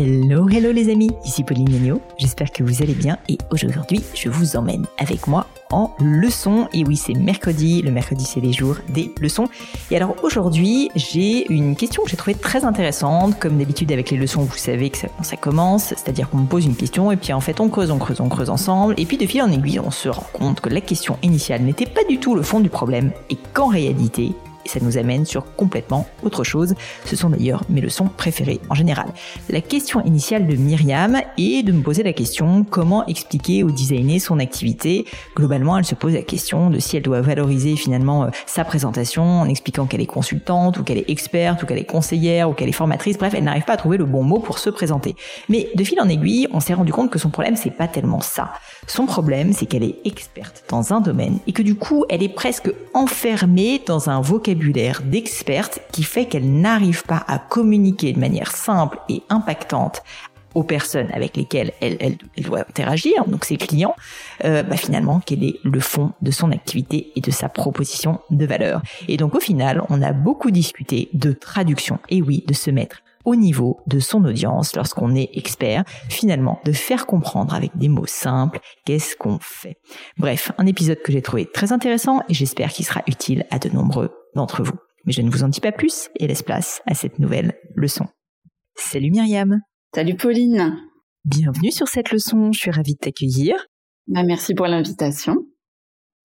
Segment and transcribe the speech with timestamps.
[0.00, 4.28] Hello, hello les amis, ici Pauline Nagno, j'espère que vous allez bien et aujourd'hui je
[4.28, 6.68] vous emmène avec moi en leçon.
[6.72, 9.48] Et oui, c'est mercredi, le mercredi c'est les jours des leçons.
[9.90, 14.16] Et alors aujourd'hui j'ai une question que j'ai trouvée très intéressante, comme d'habitude avec les
[14.16, 17.40] leçons vous savez que ça commence, c'est-à-dire qu'on me pose une question et puis en
[17.40, 19.90] fait on creuse, on creuse, on creuse ensemble et puis de fil en aiguille on
[19.90, 23.10] se rend compte que la question initiale n'était pas du tout le fond du problème
[23.30, 24.32] et qu'en réalité
[24.68, 26.74] ça nous amène sur complètement autre chose.
[27.04, 29.06] Ce sont d'ailleurs mes leçons préférées en général.
[29.48, 34.18] La question initiale de Myriam est de me poser la question comment expliquer ou designer
[34.18, 35.06] son activité?
[35.34, 39.22] Globalement, elle se pose la question de si elle doit valoriser finalement euh, sa présentation
[39.22, 42.68] en expliquant qu'elle est consultante ou qu'elle est experte ou qu'elle est conseillère ou qu'elle
[42.68, 43.18] est formatrice.
[43.18, 45.16] Bref, elle n'arrive pas à trouver le bon mot pour se présenter.
[45.48, 48.20] Mais de fil en aiguille, on s'est rendu compte que son problème c'est pas tellement
[48.20, 48.52] ça.
[48.86, 52.28] Son problème, c'est qu'elle est experte dans un domaine et que du coup, elle est
[52.28, 54.57] presque enfermée dans un vocabulaire
[55.02, 60.02] d'experte qui fait qu'elle n'arrive pas à communiquer de manière simple et impactante
[60.54, 63.94] aux personnes avec lesquelles elle, doit interagir, donc ses clients,
[64.44, 68.46] euh, bah finalement, quel est le fond de son activité et de sa proposition de
[68.46, 68.82] valeur.
[69.08, 73.02] Et donc au final, on a beaucoup discuté de traduction, et oui, de se mettre
[73.24, 78.06] au niveau de son audience lorsqu'on est expert, finalement de faire comprendre avec des mots
[78.06, 79.76] simples qu'est-ce qu'on fait.
[80.16, 83.68] Bref, un épisode que j'ai trouvé très intéressant et j'espère qu'il sera utile à de
[83.68, 84.78] nombreux d'entre vous.
[85.04, 88.06] Mais je ne vous en dis pas plus et laisse place à cette nouvelle leçon.
[88.76, 89.60] Salut Myriam.
[89.94, 90.76] Salut Pauline.
[91.24, 93.66] Bienvenue sur cette leçon, je suis ravie de t'accueillir.
[94.06, 95.36] Bah, merci pour l'invitation.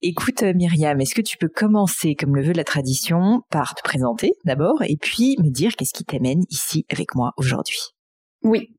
[0.01, 3.81] Écoute euh, Myriam, est-ce que tu peux commencer, comme le veut la tradition, par te
[3.83, 7.92] présenter d'abord et puis me dire qu'est-ce qui t'amène ici avec moi aujourd'hui?
[8.43, 8.69] Oui.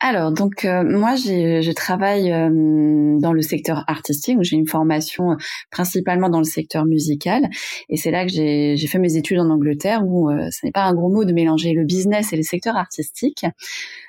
[0.00, 5.36] Alors donc euh, moi je travaille euh, dans le secteur artistique, j'ai une formation euh,
[5.70, 7.48] principalement dans le secteur musical
[7.90, 10.94] et c'est là que j'ai fait mes études en Angleterre où ce n'est pas un
[10.94, 13.44] gros mot de mélanger le business et le secteur artistique.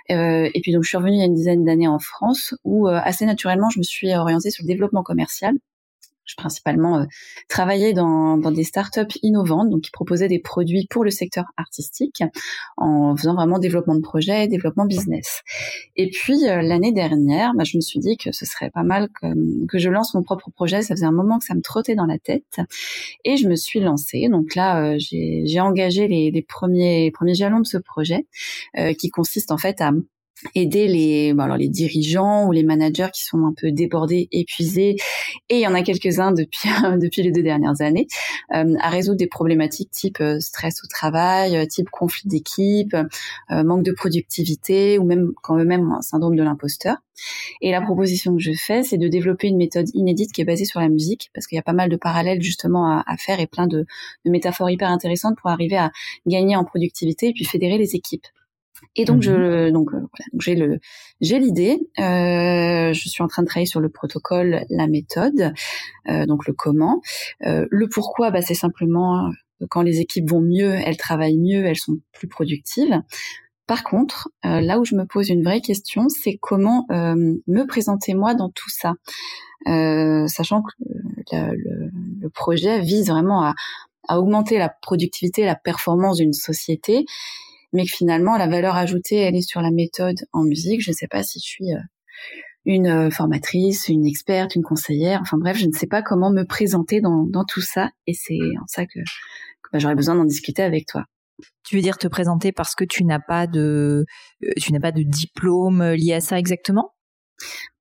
[0.10, 2.88] et puis donc je suis revenue il y a une dizaine d'années en France où
[2.88, 5.54] assez naturellement je me suis orientée sur le développement commercial
[6.26, 7.06] je principalement euh,
[7.50, 12.24] travaillé dans, dans des startups innovantes, donc qui proposaient des produits pour le secteur artistique,
[12.78, 15.42] en faisant vraiment développement de projet, développement business.
[15.96, 19.10] Et puis euh, l'année dernière, bah, je me suis dit que ce serait pas mal
[19.10, 19.28] que,
[19.68, 20.82] que, je lance mon propre projet.
[20.82, 22.60] Ça faisait un moment que ça me trottait dans la tête,
[23.26, 24.28] et je me suis lancée.
[24.30, 28.28] Donc là, euh, j'ai engagé les, les, premiers les premiers jalons de ce projet,
[28.78, 29.92] euh, qui consiste en fait à
[30.56, 34.96] aider les bon alors les dirigeants ou les managers qui sont un peu débordés, épuisés
[35.50, 36.70] et il y en a quelques-uns depuis
[37.02, 38.08] depuis les deux dernières années
[38.54, 42.96] euh, à résoudre des problématiques type euh, stress au travail, euh, type conflit d'équipe,
[43.50, 46.98] manque de productivité ou même quand même un syndrome de l'imposteur.
[47.62, 50.66] Et la proposition que je fais, c'est de développer une méthode inédite qui est basée
[50.66, 53.40] sur la musique, parce qu'il y a pas mal de parallèles justement à, à faire
[53.40, 53.86] et plein de,
[54.26, 55.92] de métaphores hyper intéressantes pour arriver à
[56.26, 58.26] gagner en productivité et puis fédérer les équipes.
[58.96, 59.72] Et donc je mhm.
[59.72, 60.00] donc, euh,
[60.40, 60.80] j'ai le
[61.22, 61.80] j'ai l'idée.
[62.00, 65.54] Euh, je suis en train de travailler sur le protocole, la méthode,
[66.10, 67.02] euh, donc le comment,
[67.46, 68.32] euh, le pourquoi.
[68.32, 69.30] Bah c'est simplement
[69.70, 73.02] quand les équipes vont mieux, elles travaillent mieux, elles sont plus productives.
[73.68, 78.34] Par contre, là où je me pose une vraie question, c'est comment me présenter moi
[78.34, 78.96] dans tout ça,
[79.66, 80.72] sachant que
[81.32, 83.54] le, le, le, projet vise vraiment à,
[84.10, 87.06] à augmenter la productivité, la performance d'une société
[87.74, 90.82] mais que finalement la valeur ajoutée elle est sur la méthode en musique.
[90.82, 91.80] Je ne sais pas si je suis euh,
[92.66, 96.44] une euh, formatrice, une experte, une conseillère, enfin bref, je ne sais pas comment me
[96.44, 99.00] présenter dans, dans tout ça et c'est en ça que,
[99.74, 101.06] bah, j'aurais besoin d'en discuter avec toi.
[101.64, 104.06] Tu veux dire te présenter parce que tu n'as pas de
[104.44, 106.94] euh, tu n'as pas de diplôme lié à ça exactement?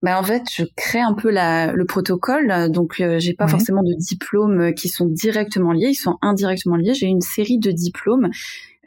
[0.02, 3.94] Bah en fait, je crée un peu la, le protocole, donc j'ai pas forcément de
[3.94, 6.94] diplômes qui sont directement liés, ils sont indirectement liés.
[6.94, 8.30] J'ai une série de diplômes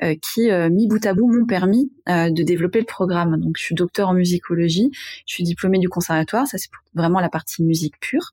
[0.02, 3.40] euh, qui, euh, mis bout à bout, m'ont permis euh, de développer le programme.
[3.40, 4.90] Donc, je suis docteur en musicologie,
[5.28, 8.32] je suis diplômée du conservatoire, ça c'est vraiment la partie musique pure.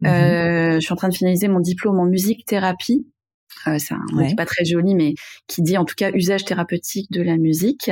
[0.00, 0.10] Mhm.
[0.74, 3.06] je suis en train de finaliser mon diplôme en musique thérapie
[3.66, 5.14] euh, c'est un mot pas très joli, mais
[5.46, 7.90] qui dit en tout cas usage thérapeutique de la musique.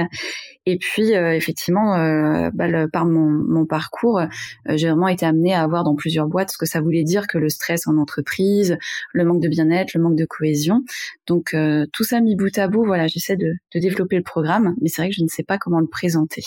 [0.66, 4.26] Et puis euh, effectivement, euh, bah, par mon, mon parcours, euh,
[4.68, 7.38] j'ai vraiment été amenée à avoir dans plusieurs boîtes ce que ça voulait dire que
[7.38, 8.76] le stress en entreprise,
[9.12, 10.82] le manque de bien-être, le manque de cohésion.
[11.26, 11.54] Donc
[11.92, 15.02] tout ça mis bout à bout, voilà, j'essaie de, de développer le programme, mais c'est
[15.02, 16.42] vrai que je ne sais pas comment le présenter.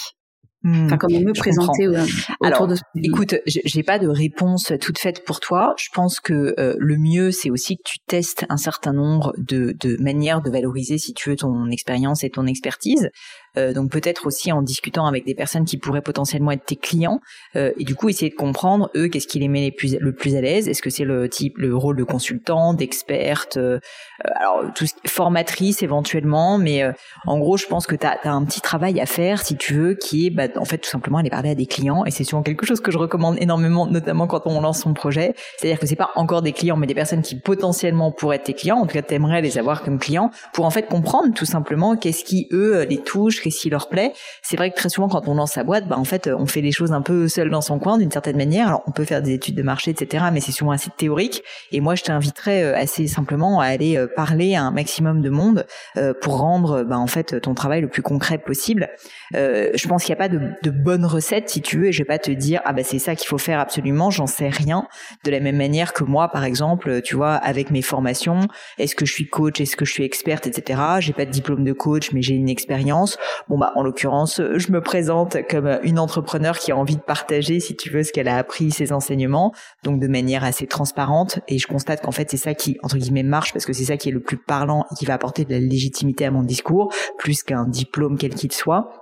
[0.64, 2.06] Hmm, enfin, comment me présenter euh,
[2.42, 5.74] autour de Écoute, j'ai pas de réponse toute faite pour toi.
[5.78, 9.74] Je pense que euh, le mieux, c'est aussi que tu testes un certain nombre de,
[9.80, 13.10] de, manières de valoriser, si tu veux, ton expérience et ton expertise.
[13.58, 17.20] Euh, donc peut-être aussi en discutant avec des personnes qui pourraient potentiellement être tes clients
[17.56, 20.14] euh, et du coup essayer de comprendre eux qu'est-ce qui les met les plus, le
[20.14, 20.68] plus à l'aise.
[20.68, 23.80] Est-ce que c'est le type le rôle de consultant, d'experte, euh,
[24.24, 26.84] alors tout formatrice éventuellement, mais
[27.26, 29.94] en gros je pense que tu as, un petit travail à faire si tu veux
[29.94, 32.44] qui est bah, en fait tout simplement aller parler à des clients et c'est souvent
[32.44, 35.34] quelque chose que je recommande énormément notamment quand on lance son projet.
[35.58, 38.54] C'est-à-dire que c'est pas encore des clients mais des personnes qui potentiellement pourraient être tes
[38.54, 38.78] clients.
[38.78, 42.24] En tout cas t'aimerais les avoir comme clients pour en fait comprendre tout simplement qu'est-ce
[42.24, 44.14] qui eux les touche, qu'est-ce qui leur plaît.
[44.42, 46.62] C'est vrai que très souvent quand on lance sa boîte, bah en fait on fait
[46.62, 48.68] les choses un peu seul dans son coin d'une certaine manière.
[48.68, 50.26] Alors on peut faire des études de marché, etc.
[50.32, 51.44] Mais c'est souvent assez théorique.
[51.72, 55.30] Et moi je t'inviterais euh, assez simplement à aller euh, parler à un maximum de
[55.30, 55.66] monde
[55.98, 58.90] euh, pour rendre bah, en fait ton travail le plus concret possible.
[59.34, 61.88] je pense qu'il n'y a pas de, de bonne recette si tu veux.
[61.88, 64.12] Et je vais pas te dire ah bah c'est ça qu'il faut faire absolument.
[64.12, 64.88] J'en sais rien.
[65.24, 68.42] De la même manière que moi par exemple, tu vois, avec mes formations,
[68.78, 70.82] est-ce que je suis coach, est-ce que je suis experte, etc.
[71.00, 73.18] J'ai pas de diplôme de coach, mais j'ai une expérience.
[73.48, 77.60] Bon bah en l'occurrence, je me présente comme une entrepreneur qui a envie de partager,
[77.60, 79.54] si tu veux, ce qu'elle a appris, ses enseignements,
[79.84, 81.40] donc de manière assez transparente.
[81.48, 83.98] Et je constate qu'en fait c'est ça qui entre guillemets marche parce que c'est ça
[83.98, 86.94] qui est le plus parlant et qui va apporter de la légitimité à mon discours,
[87.18, 88.99] plus qu'un diplôme quel qu'il soit.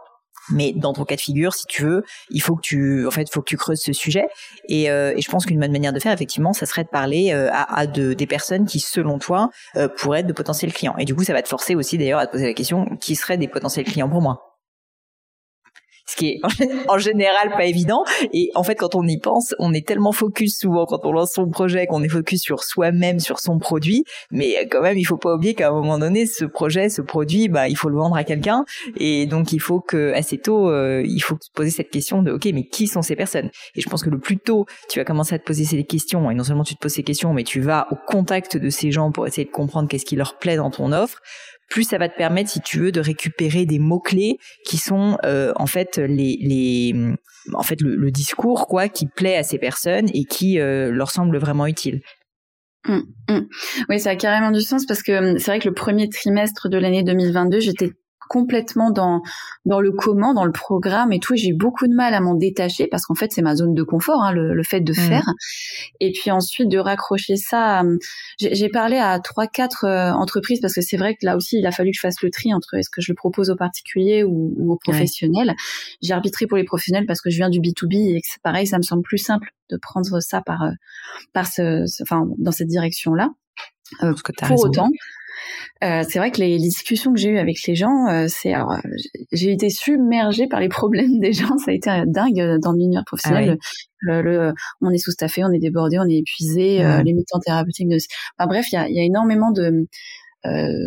[0.52, 3.30] Mais dans ton cas de figure, si tu veux, il faut que tu, en fait,
[3.32, 4.28] faut que tu creuses ce sujet.
[4.70, 7.32] Et, euh, et je pense qu'une bonne manière de faire, effectivement, ça serait de parler
[7.34, 10.96] euh, à, à de, des personnes qui, selon toi, euh, pourraient être de potentiels clients.
[10.98, 13.16] Et du coup, ça va te forcer aussi, d'ailleurs, à te poser la question qui
[13.16, 14.47] seraient des potentiels clients pour moi?
[16.18, 16.42] Qui est
[16.90, 18.04] en général pas évident.
[18.34, 21.32] Et en fait, quand on y pense, on est tellement focus souvent quand on lance
[21.32, 24.04] son projet qu'on est focus sur soi-même, sur son produit.
[24.32, 27.48] Mais quand même, il faut pas oublier qu'à un moment donné, ce projet, ce produit,
[27.48, 28.66] bah, il faut le vendre à quelqu'un.
[29.00, 32.32] Et donc, il faut que assez tôt, euh, il faut se poser cette question de,
[32.32, 33.50] ok, mais qui sont ces personnes?
[33.76, 36.30] Et je pense que le plus tôt tu vas commencer à te poser ces questions,
[36.32, 38.92] et non seulement tu te poses ces questions, mais tu vas au contact de ces
[38.92, 41.22] gens pour essayer de comprendre qu'est-ce qui leur plaît dans ton offre
[41.70, 45.18] plus ça va te permettre, si tu veux, de récupérer des mots clés qui sont
[45.26, 46.94] euh, en fait les, les
[47.54, 51.38] en fait le, discours quoi qui plaît à ces personnes et qui euh, leur semble
[51.38, 52.02] vraiment utile.
[52.88, 53.00] Mmh,
[53.30, 53.40] mmh.
[53.90, 56.70] Oui, ça a carrément du sens parce que hum, c'est vrai que le premier trimestre
[56.70, 57.92] de l'année 2022, j'étais
[58.28, 59.22] complètement dans
[59.66, 61.36] dans le comment, dans le programme et tout.
[61.36, 64.24] J'ai beaucoup de mal à m'en détacher parce qu'en fait c'est ma zone de confort,
[64.24, 64.96] hein, le, fait de mmh.
[64.96, 65.26] faire.
[66.00, 67.82] Et puis ensuite de raccrocher ça.
[67.82, 67.98] Euh,
[68.40, 71.66] j'ai parlé à trois quatre euh, entreprises parce que c'est vrai que là aussi il
[71.66, 74.24] a fallu que je fasse le tri entre est-ce que je le propose aux particuliers
[74.24, 75.56] ou, aux professionnels.
[76.02, 78.28] J'ai arbitré pour les professionnels parce que je viens du B 2 B et que
[78.28, 80.72] c'est pareil, ça me semble plus simple de prendre ça par euh,
[81.34, 83.30] par ce, enfin dans cette direction là.
[84.04, 84.14] Euh,
[84.48, 84.90] pour autant,
[85.84, 88.72] euh, c'est vrai que les, discussions que j'ai eues avec les gens, euh, c'est alors
[88.72, 88.80] euh,
[89.32, 91.58] j'ai été submergée par les problèmes des gens.
[91.58, 93.58] Ça a été dingue dans l'univers professionnel.
[93.60, 96.84] Ah le, on est sous-staffé, on est débordé, on est épuisé.
[97.04, 97.90] les méthodes thérapeutiques.
[97.90, 97.98] De...
[98.38, 99.88] Enfin bref, il y a, y a, énormément de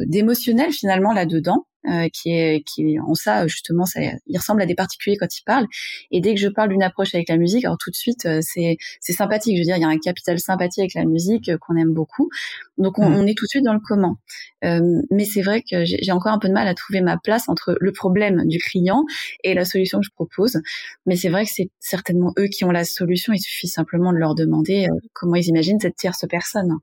[0.07, 1.67] d'émotionnel finalement là-dedans.
[1.89, 5.45] Euh, qui est qui en ça justement ça il ressemble à des particuliers quand ils
[5.45, 5.67] parlent.
[6.11, 8.41] Et dès que je parle d'une approche avec la musique alors tout de suite euh,
[8.43, 9.57] c'est c'est sympathique.
[9.57, 11.95] Je veux dire il y a un capital sympathie avec la musique euh, qu'on aime
[11.95, 12.29] beaucoup.
[12.77, 13.15] Donc on, mmh.
[13.15, 14.17] on, est tout de suite dans le comment.
[14.63, 17.75] Mais c'est vrai que j'ai encore un peu de mal à trouver ma place entre
[17.81, 19.05] le problème du client
[19.43, 20.61] et la solution que je propose.
[21.07, 23.33] Mais c'est vrai que c'est certainement eux qui ont la solution.
[23.33, 26.79] Il suffit simplement de leur demander comment ils imaginent cette tierce personne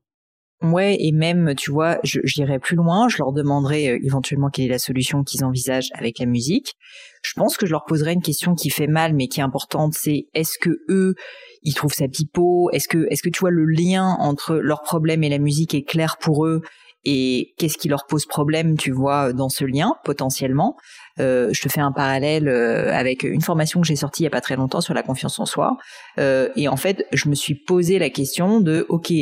[0.60, 4.70] Ouais, et même, tu vois, j'irai plus loin, je leur demanderai euh, éventuellement quelle est
[4.70, 6.74] la solution qu'ils envisagent avec la musique.
[7.22, 9.94] Je pense que je leur poserai une question qui fait mal, mais qui est importante,
[9.94, 11.14] c'est est-ce que eux,
[11.62, 12.70] ils trouvent ça pipeau?
[12.72, 15.84] Est-ce que, est-ce que tu vois le lien entre leur problème et la musique est
[15.84, 16.62] clair pour eux?
[17.04, 20.76] Et qu'est-ce qui leur pose problème, tu vois, dans ce lien potentiellement?
[21.20, 24.26] Euh, je te fais un parallèle euh, avec une formation que j'ai sortie il y
[24.26, 25.76] a pas très longtemps sur la confiance en soi.
[26.18, 29.12] Euh, et en fait, je me suis posé la question de, ok,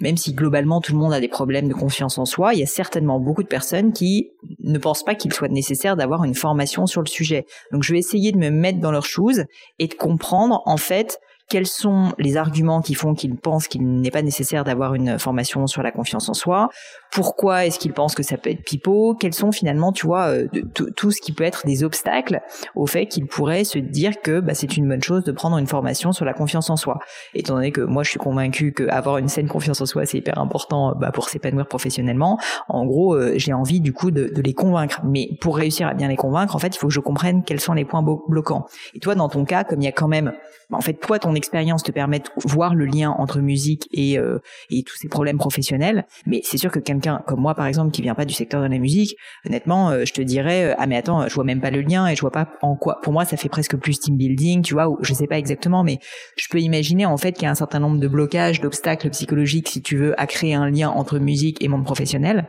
[0.00, 2.62] même si globalement tout le monde a des problèmes de confiance en soi, il y
[2.62, 6.86] a certainement beaucoup de personnes qui ne pensent pas qu'il soit nécessaire d'avoir une formation
[6.86, 7.46] sur le sujet.
[7.72, 9.44] Donc je vais essayer de me mettre dans leurs choses
[9.78, 14.10] et de comprendre en fait quels sont les arguments qui font qu'ils pensent qu'il n'est
[14.10, 16.68] pas nécessaire d'avoir une formation sur la confiance en soi?
[17.12, 19.14] Pourquoi est-ce qu'ils pensent que ça peut être pipeau?
[19.14, 20.48] Quels sont finalement, tu vois, euh,
[20.96, 22.40] tout ce qui peut être des obstacles
[22.74, 25.66] au fait qu'ils pourraient se dire que bah, c'est une bonne chose de prendre une
[25.66, 26.98] formation sur la confiance en soi?
[27.34, 30.38] Étant donné que moi, je suis convaincue qu'avoir une saine confiance en soi, c'est hyper
[30.38, 32.38] important bah, pour s'épanouir professionnellement.
[32.68, 35.00] En gros, euh, j'ai envie du coup de, de les convaincre.
[35.04, 37.60] Mais pour réussir à bien les convaincre, en fait, il faut que je comprenne quels
[37.60, 38.66] sont les points bloquants.
[38.94, 40.32] Et toi, dans ton cas, comme il y a quand même,
[40.70, 44.18] bah, en fait, toi, ton expérience te permet de voir le lien entre musique et,
[44.18, 44.38] euh,
[44.70, 46.06] et tous ces problèmes professionnels.
[46.26, 48.66] Mais c'est sûr que quelqu'un comme moi, par exemple, qui vient pas du secteur de
[48.66, 49.16] la musique,
[49.46, 52.06] honnêtement, euh, je te dirais, euh, ah mais attends, je vois même pas le lien
[52.08, 53.00] et je vois pas en quoi.
[53.02, 55.84] Pour moi, ça fait presque plus team building, tu vois, ou je sais pas exactement,
[55.84, 55.98] mais
[56.36, 59.68] je peux imaginer en fait qu'il y a un certain nombre de blocages, d'obstacles psychologiques,
[59.68, 62.46] si tu veux, à créer un lien entre musique et monde professionnel.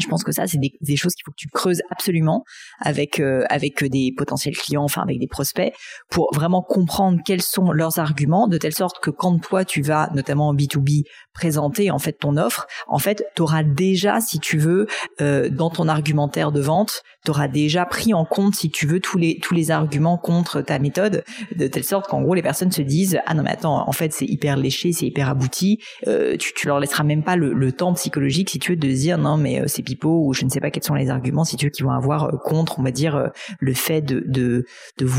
[0.00, 2.44] Je pense que ça, c'est des, choses qu'il faut que tu creuses absolument
[2.80, 5.72] avec euh, avec des potentiels clients, enfin avec des prospects,
[6.10, 10.10] pour vraiment comprendre quels sont leurs arguments, de telle sorte que quand toi tu vas,
[10.14, 14.58] notamment en B2B, présenter en fait ton offre, en fait, tu auras déjà, si tu
[14.58, 14.86] veux,
[15.20, 19.00] euh, dans ton argumentaire de vente, tu auras déjà pris en compte, si tu veux,
[19.00, 22.72] tous les tous les arguments contre ta méthode, de telle sorte qu'en gros les personnes
[22.72, 26.36] se disent ah non mais attends, en fait c'est hyper léché, c'est hyper abouti, euh,
[26.36, 29.62] tu leur laisseras même pas le, temps psychologique si tu veux de dire non mais
[29.68, 29.82] c'est
[30.26, 32.24] ou je ne sais pas quels sont les arguments si tu veux qui vont avoir
[32.24, 33.28] euh, contre, on va dire euh,
[33.58, 34.64] le fait de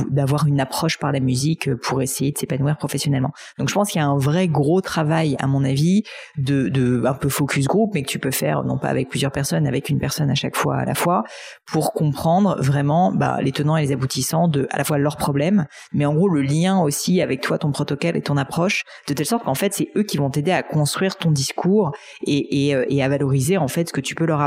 [0.10, 3.32] d'avoir une approche par la musique pour essayer de s'épanouir professionnellement.
[3.58, 6.04] Donc je pense qu'il y a un vrai gros travail à mon avis
[6.38, 9.68] de, un peu focus group, mais que tu peux faire non pas avec plusieurs personnes,
[9.68, 11.24] avec une personne à chaque fois à la fois,
[11.72, 15.66] pour comprendre vraiment bah, les tenants et les aboutissants de à la fois leurs problèmes,
[15.94, 19.26] mais en gros le lien aussi avec toi, ton protocole et ton approche, de telle
[19.26, 21.92] sorte qu'en fait c'est eux qui vont t'aider à construire ton discours
[22.26, 24.42] et, et, euh, à valoriser en fait ce que tu peux leur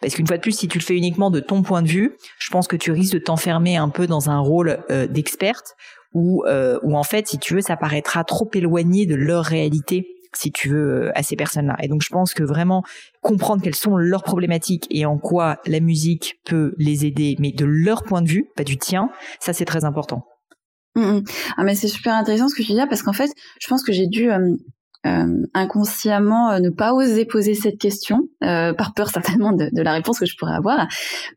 [0.00, 2.16] Parce qu'une fois de plus, si tu le fais uniquement de ton point de vue,
[2.38, 5.74] je pense que tu risques de t'enfermer un peu dans un rôle euh, d'experte
[6.14, 10.50] euh, où en fait, si tu veux, ça paraîtra trop éloigné de leur réalité si
[10.50, 11.76] tu veux, euh, à ces personnes-là.
[11.82, 12.82] Et donc, je pense que vraiment
[13.20, 17.64] comprendre quelles sont leurs problématiques et en quoi la musique peut les aider, mais de
[17.64, 19.10] leur point de vue, pas du tien,
[19.40, 20.24] ça c'est très important.
[20.94, 21.24] Mmh, mmh.
[21.56, 23.82] Ah mais c'est super intéressant ce que tu dis là parce qu'en fait, je pense
[23.82, 24.30] que j'ai dû
[25.04, 29.82] euh, inconsciemment euh, ne pas oser poser cette question euh, par peur certainement de, de,
[29.82, 30.86] la réponse que je pourrais avoir.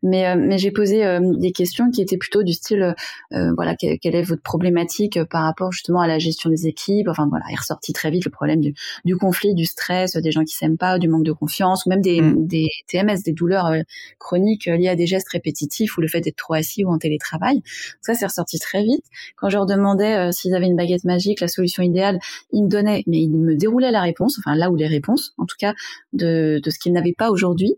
[0.04, 1.02] Mais mais j'ai posé
[1.36, 2.94] des questions qui étaient plutôt du style
[3.30, 7.08] voilà quelle, est votre problématique par rapport justement à la gestion des équipes?
[7.08, 10.30] Enfin voilà il est ressorti très vite le problème du, du conflit du stress des
[10.30, 12.46] gens qui s'aiment pas du manque de confiance ou même des, mm.
[12.46, 13.72] des TMS des douleurs
[14.20, 17.62] chroniques liées à des gestes répétitifs ou le fait d'être trop assis ou en télétravail.
[18.00, 19.04] Ça c'est ressorti très vite.
[19.36, 22.20] Quand je leur demandais s'ils avaient une baguette magique la solution idéale
[22.52, 25.46] ils me donnaient mais ils me déroulait la réponse, enfin là où les réponses, en
[25.46, 25.74] tout cas,
[26.12, 27.74] de, de ce qu'ils n'avaient pas aujourd'hui.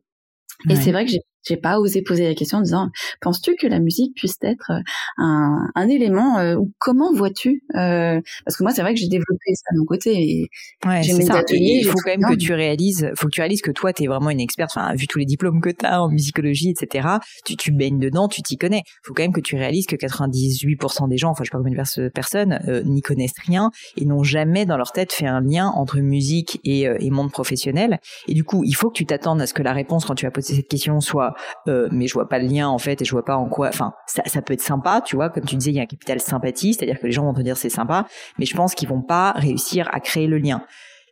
[0.68, 2.88] Et c'est vrai que j'ai j'ai pas osé poser la question en disant
[3.20, 4.80] penses-tu que la musique puisse être euh,
[5.18, 9.08] un, un élément euh, ou comment vois-tu euh, parce que moi c'est vrai que j'ai
[9.08, 10.50] développé ça de mon côté et
[10.86, 13.62] ouais, j'ai mes ateliers il faut quand même que tu réalises faut que tu réalises
[13.62, 16.02] que toi tu es vraiment une experte enfin vu tous les diplômes que tu as
[16.02, 17.08] en musicologie etc
[17.44, 18.82] tu tu baignes dedans tu t'y connais.
[19.02, 21.82] Faut quand même que tu réalises que 98% des gens enfin je sais pas combien
[21.82, 25.68] de personnes euh, n'y connaissent rien et n'ont jamais dans leur tête fait un lien
[25.68, 28.00] entre musique et, et monde professionnel.
[28.26, 30.26] Et du coup il faut que tu t'attendes à ce que la réponse quand tu
[30.26, 31.27] vas poser cette question soit
[31.68, 33.68] euh, mais je vois pas le lien en fait et je vois pas en quoi.
[33.68, 35.86] Enfin, ça, ça peut être sympa, tu vois, comme tu disais, il y a un
[35.86, 38.06] capital sympathie, c'est-à-dire que les gens vont te dire c'est sympa,
[38.38, 40.62] mais je pense qu'ils vont pas réussir à créer le lien.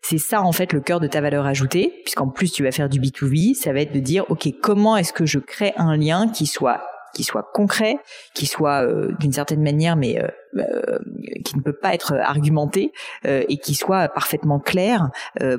[0.02, 2.88] C'est ça en fait le cœur de ta valeur ajoutée, puisqu'en plus tu vas faire
[2.88, 6.28] du B2B, ça va être de dire ok comment est-ce que je crée un lien
[6.28, 6.80] qui soit
[7.16, 7.96] qui soit concret,
[8.34, 10.98] qui soit euh, d'une certaine manière, mais euh, euh,
[11.46, 12.92] qui ne peut pas être argumenté
[13.24, 15.10] et qui soit parfaitement clair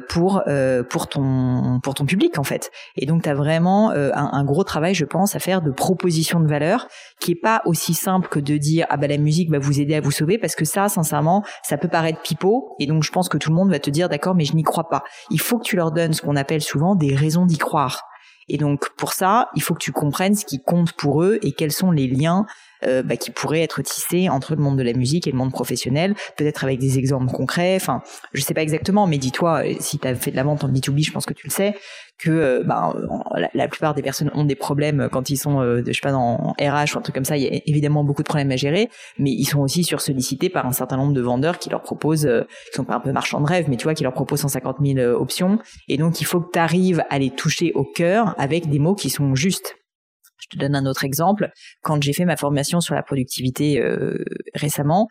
[0.10, 0.44] pour
[0.90, 2.72] pour ton pour ton public en fait.
[2.96, 6.40] Et donc tu as vraiment un, un, gros travail, je pense, à faire de proposition
[6.40, 6.88] de valeur,
[7.20, 9.94] qui est pas aussi simple que de dire ah bah la musique va vous aider
[9.94, 12.76] à vous sauver, parce que ça, sincèrement, ça peut paraître pipeau.
[12.80, 14.64] Et donc je pense que tout le monde va te dire d'accord, mais je n'y
[14.64, 15.04] crois pas.
[15.30, 18.07] Il faut que tu leur donnes ce qu'on appelle souvent des raisons d'y croire.
[18.50, 21.51] Et donc pour ça, il faut que tu comprennes ce qui compte pour eux et
[21.51, 22.46] quels sont les liens
[22.86, 25.52] euh, bah, qui pourraient être tissés entre le monde de la musique et le monde
[25.52, 27.76] professionnel, peut-être avec des exemples concrets.
[27.76, 28.02] Enfin,
[28.34, 30.70] je sais pas exactement, mais dis-toi, euh, si tu as fait de la vente en
[30.70, 31.76] B2B, je pense que tu le sais,
[32.20, 32.94] que euh, bah,
[33.54, 36.96] la, plupart des personnes ont des problèmes quand ils sont, je sais pas, dans RH
[36.96, 37.38] ou un truc comme ça.
[37.38, 40.66] Il y a évidemment beaucoup de problèmes à gérer, mais ils sont aussi sursollicités par
[40.66, 42.30] un certain nombre de vendeurs qui leur proposent,
[42.72, 44.78] qui sont pas un peu marchands de rêve, mais tu vois, qui leur proposent 150
[44.84, 45.60] 000 options.
[45.88, 48.96] Et donc, il faut que tu arrives à les toucher au cœur avec des mots
[48.96, 49.76] qui sont justes.
[50.39, 51.51] Je te donne un autre exemple.
[51.82, 55.08] Quand j'ai fait ma formation sur la productivité euh, récemment,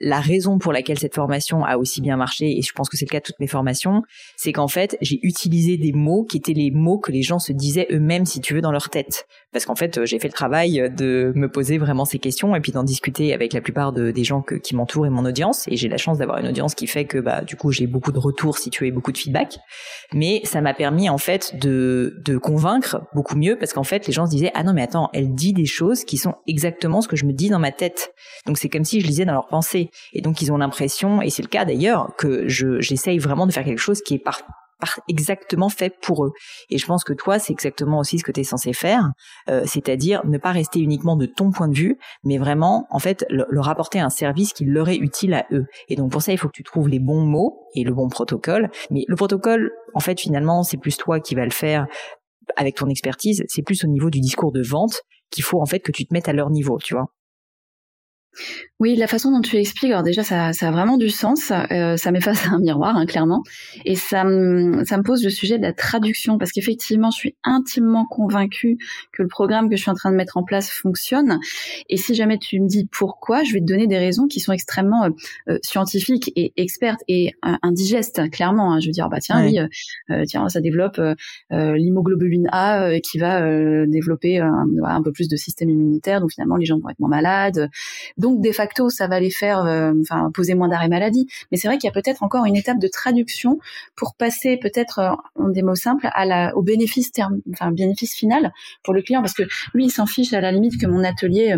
[0.00, 3.04] la raison pour laquelle cette formation a aussi bien marché, et je pense que c'est
[3.04, 4.02] le cas de toutes mes formations,
[4.36, 7.52] c'est qu'en fait, j'ai utilisé des mots qui étaient les mots que les gens se
[7.52, 9.26] disaient eux-mêmes, si tu veux, dans leur tête.
[9.52, 12.72] Parce qu'en fait, j'ai fait le travail de me poser vraiment ces questions et puis
[12.72, 15.66] d'en discuter avec la plupart de, des gens qui m'entourent et mon audience.
[15.68, 18.12] Et j'ai la chance d'avoir une audience qui fait que, bah, du coup, j'ai beaucoup
[18.12, 19.58] de retours, si tu veux, et beaucoup de feedback.
[20.12, 24.12] Mais ça m'a permis, en fait, de, de convaincre beaucoup mieux parce qu'en fait, les
[24.12, 27.08] gens se disaient, ah non, mais attends, elle dit des choses qui sont exactement ce
[27.08, 28.12] que je me dis dans ma tête.
[28.46, 29.89] Donc c'est comme si je lisais dans leurs pensées.
[30.12, 33.52] Et donc ils ont l'impression, et c'est le cas d'ailleurs, que je j'essaye vraiment de
[33.52, 34.22] faire quelque chose qui est
[35.08, 36.32] exactement fait pour eux.
[36.70, 39.10] Et je pense que toi, c'est exactement aussi ce que tu es censé faire,
[39.48, 43.24] euh, c'est-à-dire ne pas rester uniquement de ton point de vue, mais vraiment, en fait,
[43.28, 45.66] leur apporter un service qui leur est utile à eux.
[45.88, 48.08] Et donc pour ça, il faut que tu trouves les bons mots et le bon
[48.08, 48.70] protocole.
[48.90, 51.86] Mais le protocole, en fait, finalement, c'est plus toi qui vas le faire
[52.56, 55.78] avec ton expertise, c'est plus au niveau du discours de vente qu'il faut en fait
[55.78, 57.06] que tu te mettes à leur niveau, tu vois.
[58.78, 61.52] Oui, la façon dont tu expliques, alors déjà, ça, ça a vraiment du sens.
[61.70, 63.42] Euh, ça m'efface un miroir, hein, clairement.
[63.84, 67.36] Et ça me, ça me pose le sujet de la traduction, parce qu'effectivement, je suis
[67.44, 68.78] intimement convaincue
[69.12, 71.38] que le programme que je suis en train de mettre en place fonctionne.
[71.90, 74.52] Et si jamais tu me dis pourquoi, je vais te donner des raisons qui sont
[74.52, 75.10] extrêmement euh,
[75.48, 78.72] euh, scientifiques et expertes et indigestes, clairement.
[78.72, 78.80] Hein.
[78.80, 79.58] Je veux dire, bah tiens, oui,
[80.26, 81.00] tiens, ça développe
[81.50, 83.42] l'hémoglobuline A qui va
[83.86, 87.10] développer un, un peu plus de système immunitaire, donc finalement, les gens vont être moins
[87.10, 87.68] malades.
[88.20, 89.94] Donc, de facto, ça va les faire, euh,
[90.34, 91.26] poser moins d'arrêt maladie.
[91.50, 93.58] Mais c'est vrai qu'il y a peut-être encore une étape de traduction
[93.96, 96.06] pour passer peut-être, euh, en des mots simples,
[96.54, 97.10] au bénéfice
[97.72, 100.86] bénéfice final pour le client, parce que lui, il s'en fiche à la limite que
[100.86, 101.56] mon atelier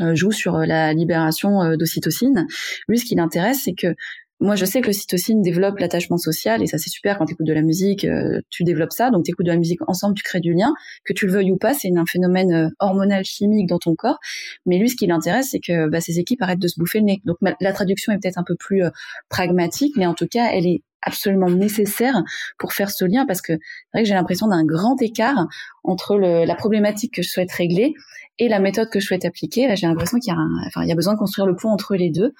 [0.00, 2.48] euh, joue sur la libération d'ocytocine.
[2.88, 3.94] Lui, ce qui l'intéresse, c'est que
[4.42, 7.34] moi, je sais que le cytocine développe l'attachement social et ça, c'est super quand tu
[7.34, 9.10] écoutes de la musique, euh, tu développes ça.
[9.10, 10.74] Donc, tu écoutes de la musique ensemble, tu crées du lien.
[11.04, 14.18] Que tu le veuilles ou pas, c'est un phénomène euh, hormonal chimique dans ton corps.
[14.66, 17.04] Mais lui, ce qui l'intéresse, c'est que bah, ces équipes arrêtent de se bouffer le
[17.04, 17.22] nez.
[17.24, 18.90] Donc, la traduction est peut-être un peu plus euh,
[19.28, 22.22] pragmatique, mais en tout cas, elle est absolument nécessaire
[22.58, 25.48] pour faire ce lien parce que c'est vrai que j'ai l'impression d'un grand écart
[25.84, 27.94] entre le, la problématique que je souhaite régler
[28.38, 29.68] et la méthode que je souhaite appliquer.
[29.68, 31.70] Là, j'ai l'impression qu'il y a, enfin, il y a besoin de construire le pont
[31.70, 32.34] entre les deux.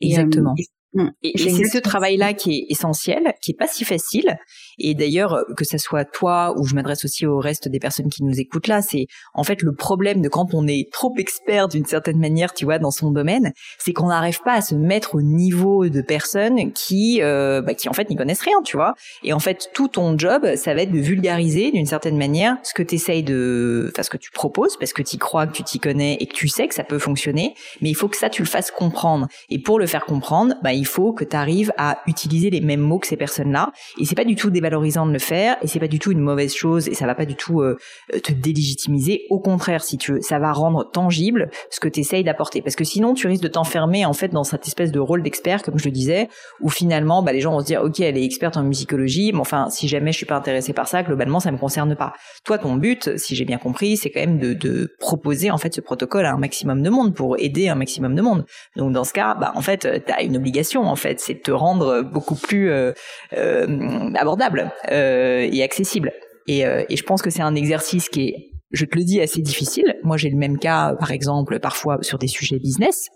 [0.00, 0.54] Exactement.
[0.94, 1.08] Mm.
[1.22, 4.38] Et, c'est ce travail-là qui est essentiel, qui est pas si facile.
[4.78, 8.24] Et d'ailleurs, que ce soit toi ou je m'adresse aussi au reste des personnes qui
[8.24, 11.84] nous écoutent là, c'est en fait le problème de quand on est trop expert d'une
[11.84, 15.22] certaine manière, tu vois, dans son domaine, c'est qu'on n'arrive pas à se mettre au
[15.22, 18.94] niveau de personnes qui, euh, bah, qui en fait n'y connaissent rien, tu vois.
[19.22, 22.74] Et en fait, tout ton job, ça va être de vulgariser d'une certaine manière ce
[22.74, 25.64] que tu essayes de, enfin ce que tu proposes, parce que tu crois, que tu
[25.64, 27.54] t'y connais et que tu sais que ça peut fonctionner.
[27.80, 29.28] Mais il faut que ça, tu le fasses comprendre.
[29.50, 32.60] Et pour le faire comprendre, bah, il il faut que tu arrives à utiliser les
[32.60, 33.72] mêmes mots que ces personnes-là.
[33.98, 36.20] Et c'est pas du tout dévalorisant de le faire, et c'est pas du tout une
[36.20, 37.78] mauvaise chose, et ça va pas du tout euh,
[38.22, 39.22] te délégitimiser.
[39.30, 42.60] Au contraire, si tu veux, ça va rendre tangible ce que tu essayes d'apporter.
[42.60, 45.62] Parce que sinon, tu risques de t'enfermer en fait dans cette espèce de rôle d'expert,
[45.62, 46.28] comme je le disais,
[46.60, 49.40] où finalement, bah, les gens vont se dire, ok, elle est experte en musicologie, mais
[49.40, 52.12] enfin, si jamais je suis pas intéressé par ça, globalement, ça me concerne pas.
[52.44, 55.80] Toi, ton but, si j'ai bien compris, c'est quand même de, proposer en fait ce
[55.80, 58.44] protocole à un maximum de monde pour aider un maximum de monde.
[58.76, 61.40] Donc dans ce cas, bah en fait, tu as une obligation en fait, c'est de
[61.40, 62.92] te rendre beaucoup plus euh,
[63.36, 66.12] euh, abordable euh, et accessible.
[66.46, 69.94] Et, je pense que c'est un exercice qui est je te le dis, assez difficile.
[70.02, 73.08] Moi, j'ai le même cas, par exemple, parfois sur des sujets business,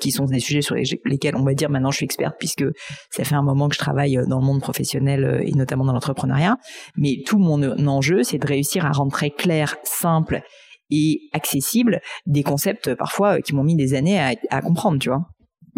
[0.00, 2.64] qui sont des sujets sur lesquels on va dire maintenant je suis experte puisque
[3.08, 6.58] ça fait un moment que je travaille dans le monde professionnel et notamment dans l'entrepreneuriat.
[6.98, 10.42] Mais tout mon enjeu, c'est de réussir à rendre très clair, simple
[10.90, 15.26] et accessible des concepts parfois qui m'ont mis des années à, à comprendre, tu vois.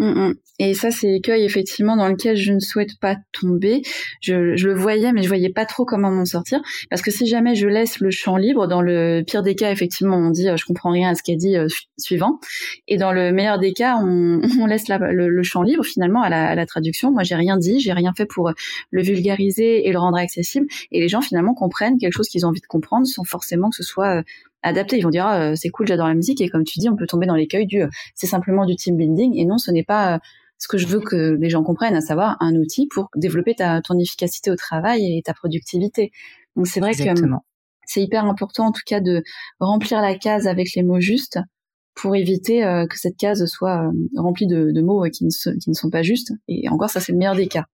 [0.01, 0.35] Mm, mm.
[0.57, 3.83] Et ça, c'est l'écueil effectivement dans lequel je ne souhaite pas tomber.
[4.19, 6.59] Je, le voyais, mais je voyais pas trop comment m'en sortir.
[6.89, 10.17] Parce que si jamais je laisse le champ libre, dans le pire des cas, effectivement,
[10.17, 12.39] on dit euh, je comprends rien à ce qu'elle dit euh, suivant.
[12.87, 17.11] Et dans le meilleur des cas, on, laisse le, champ libre finalement à la, traduction.
[17.11, 18.51] Moi, j'ai rien dit, j'ai rien fait pour
[18.89, 20.65] le vulgariser et le rendre accessible.
[20.91, 23.75] Et les gens finalement comprennent quelque chose qu'ils ont envie de comprendre, sans forcément que
[23.75, 24.23] ce soit euh,
[24.63, 24.97] adapté.
[24.97, 27.07] Ils vont dire ah, c'est cool, j'adore la musique et comme tu dis, on peut
[27.07, 27.83] tomber dans l'écueil du
[28.15, 30.19] c'est simplement du team building et non, ce n'est pas
[30.57, 33.81] ce que je veux que les gens comprennent, à savoir un outil pour développer ta
[33.81, 36.11] ton efficacité au travail et ta productivité.
[36.55, 37.03] Donc c'est vrai que
[37.85, 39.23] c'est hyper important en tout cas de
[39.59, 41.39] remplir la case avec les mots justes
[41.95, 45.69] pour éviter euh, que cette case soit euh, remplie de, de mots qui ne, qui
[45.69, 46.31] ne sont pas justes.
[46.47, 47.65] Et encore, ça c'est le meilleur des cas.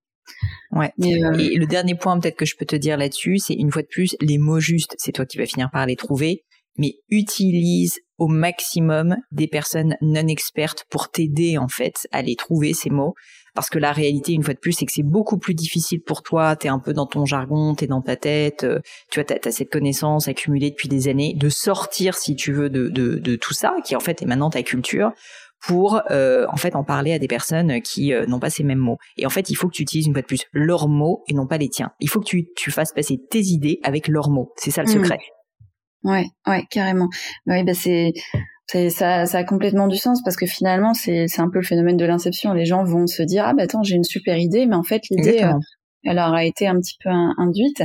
[0.72, 0.92] Ouais.
[1.02, 3.82] Euh, et le dernier point peut-être que je peux te dire là-dessus, c'est une fois
[3.82, 6.44] de plus, les mots justes, c'est toi qui vas finir par les trouver
[6.78, 12.74] mais utilise au maximum des personnes non expertes pour t'aider en fait à les trouver
[12.74, 13.14] ces mots
[13.54, 16.24] parce que la réalité une fois de plus c'est que c'est beaucoup plus difficile pour
[16.24, 18.80] toi t'es un peu dans ton jargon t'es dans ta tête euh,
[19.12, 22.70] tu vois t'as as cette connaissance accumulée depuis des années de sortir si tu veux
[22.70, 25.12] de, de, de tout ça qui en fait est maintenant ta culture
[25.66, 28.78] pour euh, en fait en parler à des personnes qui euh, n'ont pas ces mêmes
[28.78, 28.98] mots.
[29.18, 31.34] Et en fait, il faut que tu utilises une fois de plus leurs mots et
[31.34, 31.92] non pas les tiens.
[32.00, 34.54] Il faut que tu, tu fasses passer tes idées avec leurs mots.
[34.58, 35.04] C'est ça le mmh.
[35.04, 35.20] secret.
[36.04, 37.10] Ouais, ouais, carrément.
[37.48, 38.14] Oui, bah c'est
[38.90, 41.98] ça, ça a complètement du sens parce que finalement c'est c'est un peu le phénomène
[41.98, 42.54] de l'inception.
[42.54, 45.04] Les gens vont se dire ah bah attends j'ai une super idée, mais en fait
[45.10, 45.54] l'idée euh,
[46.04, 47.84] elle aura été un petit peu induite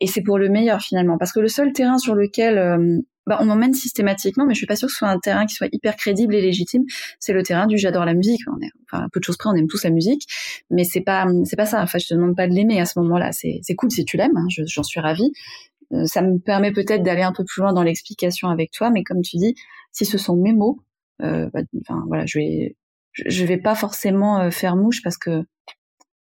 [0.00, 3.38] et c'est pour le meilleur finalement parce que le seul terrain sur lequel euh, bah,
[3.40, 5.68] on m'emmène systématiquement, mais je suis pas sûre que ce soit un terrain qui soit
[5.72, 6.84] hyper crédible et légitime.
[7.18, 8.40] C'est le terrain du j'adore la musique.
[8.46, 10.28] On est, enfin, peu de choses près, on aime tous la musique,
[10.70, 11.82] mais c'est pas, c'est pas ça.
[11.82, 13.32] Enfin, je te demande pas de l'aimer à ce moment-là.
[13.32, 14.36] C'est, c'est cool si tu l'aimes.
[14.36, 15.32] Hein, j'en suis ravie.
[15.92, 19.04] Euh, ça me permet peut-être d'aller un peu plus loin dans l'explication avec toi, mais
[19.04, 19.54] comme tu dis,
[19.92, 20.80] si ce sont mes mots,
[21.22, 22.76] euh, bah, enfin voilà, je vais,
[23.12, 25.44] je vais pas forcément euh, faire mouche parce que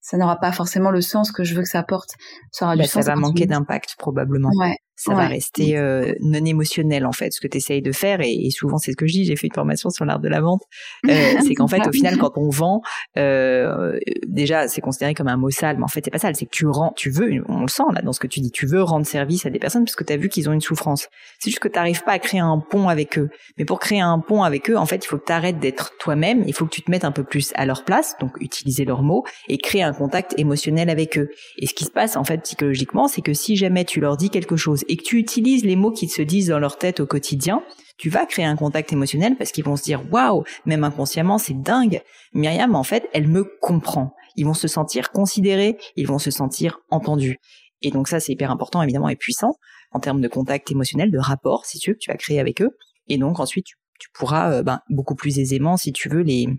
[0.02, 2.16] ça n'aura pas forcément le sens que je veux que ça porte.
[2.52, 3.06] Ça aura du bah, sens.
[3.06, 4.50] Ça va manquer d'impact probablement.
[4.56, 8.20] Ouais, ça va rester euh, non émotionnel en fait, ce que tu essayes de faire.
[8.22, 10.42] Et, souvent, c'est ce que je dis, j'ai fait une formation sur l'art de la
[10.42, 10.62] vente.
[11.10, 11.12] Euh,
[11.48, 12.82] c'est qu'en fait, au final, quand on vend,
[13.18, 16.46] euh, déjà, c'est considéré comme un mot sale, mais en fait, c'est pas sale, c'est
[16.46, 18.68] que tu rends, tu veux, on le sent là dans ce que tu dis, tu
[18.68, 21.08] veux rendre service à des personnes parce que tu as vu qu'ils ont une souffrance.
[21.40, 23.30] C'est juste que tu n'arrives pas à créer un pont avec eux.
[23.58, 25.94] Mais pour créer un pont avec eux, en fait, il faut que tu arrêtes d'être
[26.00, 28.86] toi-même, il faut que tu te mettes un peu plus à leur place, donc utiliser
[28.86, 31.30] leurs mots, et créer un contact émotionnel avec eux.
[31.58, 34.30] Et ce qui se passe, en fait, psychologiquement, c'est que si jamais tu leur dis
[34.30, 37.06] quelque chose et que tu utilises les mots qu'ils se disent dans leur tête au
[37.06, 37.64] quotidien,
[37.98, 41.54] tu vas créer un contact émotionnel parce qu'ils vont se dire waouh, même inconsciemment, c'est
[41.54, 42.02] dingue.
[42.34, 44.14] Myriam, en fait, elle me comprend.
[44.36, 47.38] Ils vont se sentir considérés, ils vont se sentir entendus.
[47.82, 49.54] Et donc ça, c'est hyper important, évidemment, et puissant
[49.94, 52.62] en termes de contact émotionnel, de rapport, si tu veux, que tu vas créer avec
[52.62, 52.72] eux.
[53.08, 56.50] Et donc ensuite, tu, pourras euh, ben, beaucoup plus aisément, si tu veux, les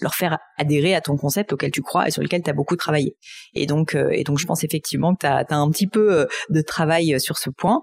[0.00, 2.76] leur faire adhérer à ton concept auquel tu crois et sur lequel tu as beaucoup
[2.76, 3.16] travaillé.
[3.54, 6.26] Et donc, euh, et donc, je pense effectivement que tu as, un petit peu euh,
[6.50, 7.82] de travail euh, sur ce point.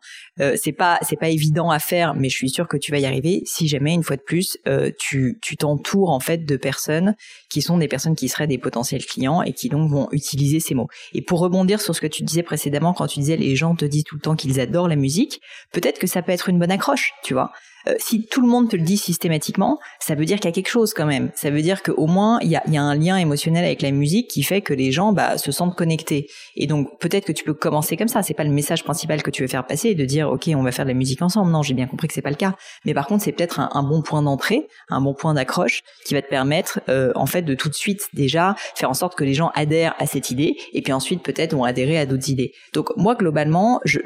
[0.56, 3.42] C'est pas, pas évident à faire, mais je suis sûre que tu vas y arriver.
[3.46, 4.58] Si jamais, une fois de plus,
[4.98, 7.16] tu, tu t'entoures en fait de personnes
[7.50, 10.76] qui sont des personnes qui seraient des potentiels clients et qui donc vont utiliser ces
[10.76, 10.88] mots.
[11.14, 13.86] Et pour rebondir sur ce que tu disais précédemment, quand tu disais les gens te
[13.86, 15.42] disent tout le temps qu'ils adorent la musique,
[15.72, 17.52] peut-être que ça peut être une bonne accroche, tu vois.
[17.88, 20.54] Euh, si tout le monde te le dit systématiquement, ça veut dire qu'il y a
[20.54, 21.32] quelque chose quand même.
[21.36, 23.92] Ça veut dire qu'au moins il y a, y a, un lien émotionnel avec la
[23.92, 26.28] musique qui fait que les gens bah, se sentent connectés.
[26.56, 28.24] Et donc peut-être que tu peux commencer comme ça.
[28.24, 30.72] C'est pas le message principal que tu veux faire passer de dire ok on va
[30.72, 31.52] faire de la musique ensemble.
[31.52, 32.56] Non, j'ai bien compris que c'est pas le cas.
[32.86, 36.22] Mais par contre c'est peut-être un, bon point d'entrée, un bon point d'accroche qui va
[36.22, 39.34] te permettre euh, en fait de tout de suite déjà faire en sorte que les
[39.34, 42.54] gens adhèrent à cette idée et puis ensuite peut-être vont adhérer à d'autres idées.
[42.74, 44.00] Donc moi globalement je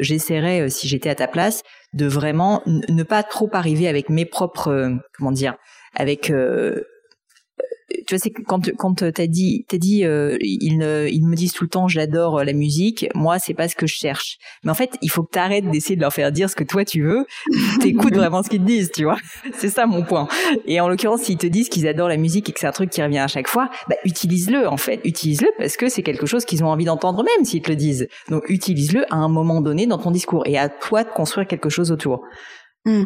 [0.00, 1.62] j'essaierais euh, si j'étais à ta place
[1.94, 5.56] de vraiment ne pas trop arriver avec mes propres euh, comment dire
[5.94, 6.82] avec euh,
[8.08, 10.80] tu vois, c'est quand quand t'as dit t'as dit euh, ils
[11.12, 13.06] ils me disent tout le temps j'adore la musique.
[13.14, 14.38] Moi, c'est pas ce que je cherche.
[14.64, 16.86] Mais en fait, il faut que t'arrêtes d'essayer de leur faire dire ce que toi
[16.86, 17.26] tu veux.
[17.80, 19.18] T'écoutes vraiment ce qu'ils te disent, tu vois.
[19.52, 20.26] C'est ça mon point.
[20.64, 22.88] Et en l'occurrence, s'ils te disent qu'ils adorent la musique et que c'est un truc
[22.88, 25.00] qui revient à chaque fois, bah utilise-le en fait.
[25.04, 28.08] Utilise-le parce que c'est quelque chose qu'ils ont envie d'entendre même s'ils te le disent.
[28.30, 31.68] Donc utilise-le à un moment donné dans ton discours et à toi de construire quelque
[31.68, 32.22] chose autour.
[32.84, 33.04] Mmh.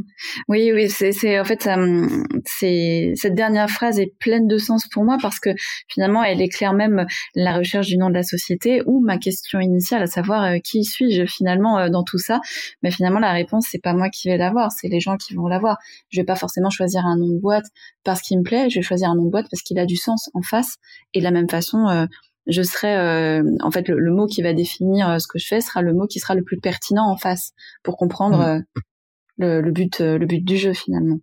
[0.49, 1.69] Oui, oui, c'est en fait
[2.45, 5.51] c'est cette dernière phrase est pleine de sens pour moi parce que
[5.89, 10.03] finalement elle éclaire même la recherche du nom de la société ou ma question initiale,
[10.03, 12.41] à savoir euh, qui suis-je finalement euh, dans tout ça.
[12.83, 15.49] Mais finalement la réponse c'est pas moi qui vais l'avoir, c'est les gens qui vont
[15.49, 15.79] l'avoir.
[16.11, 17.67] Je vais pas forcément choisir un nom de boîte
[18.05, 19.97] parce qu'il me plaît, je vais choisir un nom de boîte parce qu'il a du
[19.97, 20.77] sens en face.
[21.15, 22.07] Et de la même façon, euh,
[22.47, 25.93] je serai en fait le, mot qui va définir ce que je fais sera le
[25.93, 27.53] mot qui sera le plus pertinent en face
[27.85, 28.65] pour comprendre mmh
[29.39, 31.19] le, but, euh, le but du jeu finalement.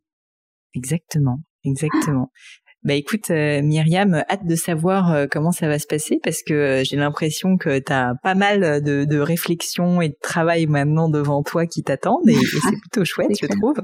[0.76, 2.32] Exactement, exactement.
[2.82, 6.82] Bah écoute euh, Myriam, hâte de savoir euh, comment ça va se passer parce que
[6.86, 11.44] j'ai l'impression que tu as pas mal de, de réflexion et de travail maintenant devant
[11.44, 13.84] toi qui t'attendent et, c'est plutôt chouette je trouve.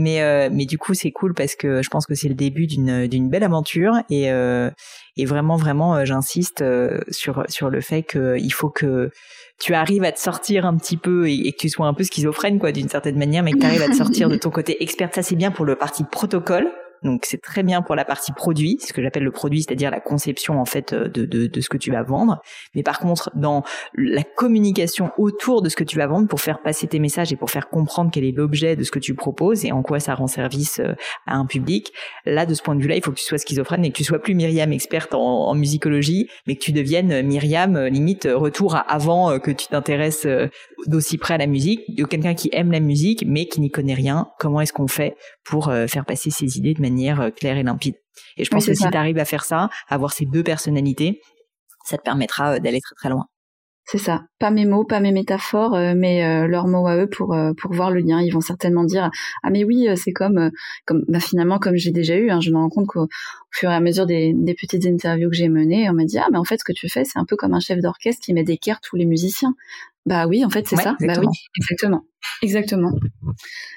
[0.00, 3.08] Mais mais du coup c'est cool parce que je pense que c'est le début d'une
[3.08, 4.28] d'une belle aventure et
[5.16, 6.62] et vraiment vraiment j'insiste
[7.10, 9.10] sur sur le fait qu'il faut que
[9.58, 12.60] tu arrives à te sortir un petit peu et, que tu sois un peu schizophrène
[12.60, 15.10] quoi d'une certaine manière, mais que tu arrives à te sortir de ton côté expert.
[15.12, 16.68] Ça c'est bien pour le parti protocole
[17.02, 20.00] donc c'est très bien pour la partie produit, ce que j'appelle le produit, c'est-à-dire la
[20.00, 22.40] conception en fait euh, de, de, de, ce que tu vas vendre.
[22.74, 23.62] Mais par contre, dans
[23.94, 27.36] la communication autour de ce que tu vas vendre pour faire passer tes messages et
[27.36, 30.14] pour faire comprendre quel est l'objet de ce que tu proposes et en quoi ça
[30.14, 30.94] rend service euh,
[31.26, 31.92] à un public,
[32.24, 34.04] là de ce point de vue-là, il faut que tu sois schizophrène et que tu
[34.04, 38.80] sois plus Myriam experte en, musicologie, mais que tu deviennes Myriam euh, limite retour à
[38.80, 40.26] avant que tu t'intéresses
[40.86, 43.94] d'aussi près à la musique, de quelqu'un qui aime la musique mais qui n'y connaît
[43.94, 44.28] rien.
[44.38, 47.94] Comment est-ce qu'on fait pour faire passer ses idées de manière euh, claire et limpide.
[48.36, 51.20] Et je pense que si tu arrives à faire ça, avoir ces deux personnalités,
[51.84, 53.26] ça te permettra euh, d'aller très très loin.
[53.90, 54.24] C'est ça.
[54.38, 57.90] Pas mes mots, pas mes métaphores, euh, mais leurs mots à eux pour pour voir
[57.90, 58.20] le lien.
[58.20, 59.10] Ils vont certainement dire
[59.42, 60.50] ah mais oui c'est comme
[60.84, 62.28] comme bah, finalement comme j'ai déjà eu.
[62.28, 63.08] Hein, je me rends compte qu'au
[63.50, 66.26] fur et à mesure des, des petites interviews que j'ai menées, on m'a dit ah
[66.30, 68.34] mais en fait ce que tu fais c'est un peu comme un chef d'orchestre qui
[68.34, 69.54] met d'équerre tous les musiciens.
[70.08, 70.96] Bah oui, en fait, c'est ça.
[71.00, 72.02] Bah oui, exactement.
[72.42, 72.92] Exactement.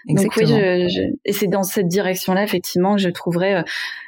[0.07, 3.63] Donc oui, je, et c'est dans cette direction-là, effectivement, que je trouverai euh,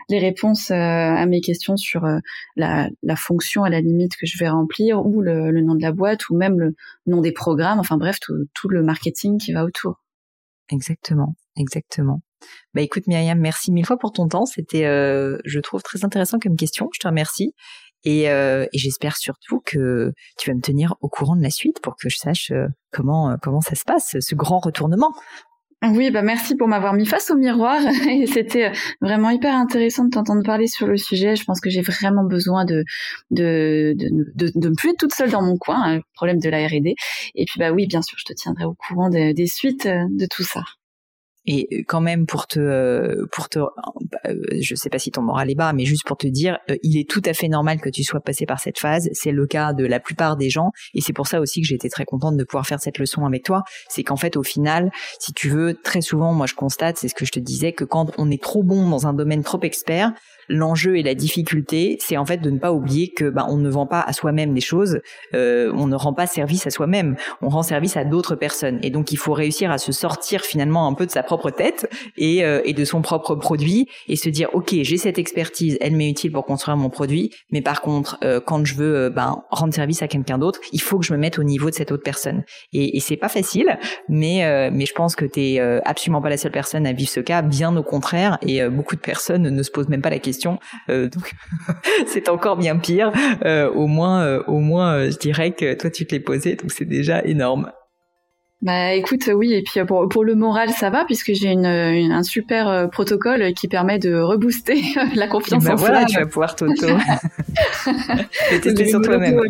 [0.07, 2.19] les réponses euh, à mes questions sur euh,
[2.55, 5.81] la, la, fonction à la limite que je vais remplir, ou le, le, nom de
[5.81, 6.75] la boîte, ou même le
[7.07, 7.79] nom des programmes.
[7.79, 10.01] Enfin bref, tout, tout le marketing qui va autour.
[10.71, 12.21] Exactement, exactement.
[12.73, 14.45] Bah écoute Myriam, merci mille fois pour ton temps.
[14.45, 16.89] C'était, je trouve, très intéressant comme question.
[16.93, 17.53] Je te remercie.
[18.03, 21.79] Et, euh, et j'espère surtout que tu vas me tenir au courant de la suite
[21.81, 25.13] pour que je sache euh, comment euh, comment ça se passe, ce grand retournement.
[25.85, 27.81] Oui, bah merci pour m'avoir mis face au miroir.
[28.09, 31.35] Et c'était vraiment hyper intéressant de t'entendre parler sur le sujet.
[31.35, 32.85] Je pense que j'ai vraiment besoin de
[33.31, 36.39] de, de, de, de me plus être toute seule dans mon coin, hein, le problème
[36.39, 36.95] de la R&D.
[37.35, 40.43] Et puis bah oui, bien sûr, je te tiendrai au courant des suites de tout
[40.43, 40.63] ça.
[41.45, 44.19] Et quand même pour te pour te bah,
[44.61, 46.97] je sais pas si ton moral est bas mais juste pour te dire euh, il
[46.97, 49.73] est tout à fait normal que tu sois passé par cette phase, c'est le cas
[49.73, 50.71] de la plupart des gens.
[50.93, 53.43] Et c'est pour ça aussi que été très contente de pouvoir faire cette leçon avec
[53.43, 57.07] toi, c'est qu'en fait au final, si tu veux très souvent moi je constate, c'est
[57.07, 59.59] ce que je te disais que quand on est trop bon dans un domaine trop
[59.63, 60.13] expert,
[60.49, 63.69] l'enjeu et la difficulté, c'est en fait de ne pas oublier que bah, on ne
[63.69, 64.99] vend pas à soi-même des choses,
[65.33, 68.79] euh, on ne rend pas service à soi-même, on rend service à d'autres personnes.
[68.83, 71.89] Et donc il faut réussir à se sortir finalement un peu de sa propre tête
[72.17, 75.95] et, euh, et de son propre produit et se dire ok j'ai cette expertise, elle
[75.95, 79.73] m'est utile pour construire mon produit, mais par contre euh, quand je veux ben, rendre
[79.73, 82.03] service à quelqu'un d'autre, il faut que je me mette au niveau de cette autre
[82.03, 82.43] personne.
[82.71, 83.77] Et, et c'est pas facile,
[84.09, 87.41] mais mais je pense que t'es absolument pas la seule personne à vivre ce cas,
[87.41, 91.09] bien au contraire, et beaucoup de personnes ne se posent même pas la question euh,
[91.09, 91.33] donc
[92.07, 93.11] c'est encore bien pire.
[93.45, 96.71] Euh, au moins, euh, au moins, je dirais que toi tu te l'es posé, donc
[96.71, 97.71] c'est déjà énorme.
[98.63, 102.23] Bah écoute, oui, et puis pour, pour le moral, ça va, puisque j'ai une, un
[102.23, 104.81] super protocole qui permet de rebooster
[105.15, 106.87] la confiance ben en voilà, tu vas pouvoir t'auto.
[108.61, 109.41] tester sur toi-même.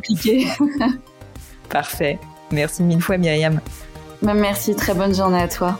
[1.69, 2.17] Parfait.
[2.51, 3.59] Merci mille fois, Myriam.
[4.21, 5.79] Bah, merci, très bonne journée à toi.